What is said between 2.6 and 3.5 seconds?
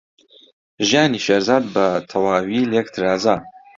لێک ترازا.